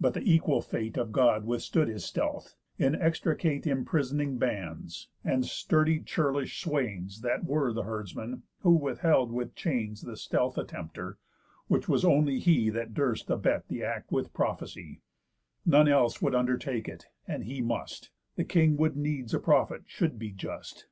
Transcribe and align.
But 0.00 0.14
the 0.14 0.22
equal 0.22 0.62
fate 0.62 0.96
Of 0.96 1.12
God 1.12 1.44
withstood 1.44 1.88
his 1.88 2.02
stealth; 2.02 2.54
inextricate 2.78 3.66
Imprisoning 3.66 4.38
bands, 4.38 5.10
and 5.22 5.44
sturdy 5.44 6.00
churlish 6.00 6.58
swains 6.62 7.20
That 7.20 7.44
were 7.44 7.74
the 7.74 7.82
herdsmen, 7.82 8.44
who 8.60 8.70
withheld 8.76 9.30
with 9.30 9.54
chains 9.54 10.00
The 10.00 10.16
stealth 10.16 10.56
attempter; 10.56 11.16
which 11.66 11.86
was 11.86 12.02
only 12.02 12.38
he 12.38 12.70
That 12.70 12.94
durst 12.94 13.28
abet 13.28 13.68
the 13.68 13.84
act 13.84 14.10
with 14.10 14.32
prophecy, 14.32 15.02
None 15.66 15.86
else 15.86 16.22
would 16.22 16.34
undertake 16.34 16.88
it, 16.88 17.08
and 17.26 17.44
he 17.44 17.60
must; 17.60 18.08
The 18.36 18.44
king 18.44 18.78
would 18.78 18.96
needs 18.96 19.34
a 19.34 19.38
prophet 19.38 19.82
should 19.86 20.18
be 20.18 20.30
just. 20.30 20.86